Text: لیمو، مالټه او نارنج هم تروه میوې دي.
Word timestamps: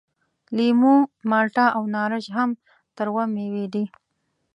لیمو، 0.55 0.95
مالټه 1.29 1.65
او 1.75 1.83
نارنج 1.93 2.25
هم 2.37 2.49
تروه 2.95 3.23
میوې 3.33 3.65
دي. 3.73 3.85